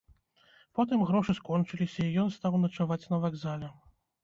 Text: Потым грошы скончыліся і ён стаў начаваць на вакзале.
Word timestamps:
Потым 0.79 1.03
грошы 1.09 1.35
скончыліся 1.41 2.01
і 2.07 2.09
ён 2.25 2.33
стаў 2.39 2.59
начаваць 2.65 3.01
на 3.15 3.23
вакзале. 3.29 3.73